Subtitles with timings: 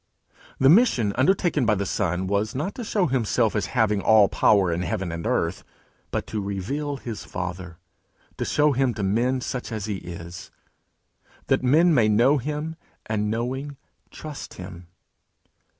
[0.57, 4.71] The mission undertaken by the Son, was not to show himself as having all power
[4.73, 5.63] in heaven and earth,
[6.09, 7.77] but to reveal his Father,
[8.37, 10.49] to show him to men such as he is,
[11.49, 13.77] that men may know him, and knowing,
[14.09, 14.87] trust him.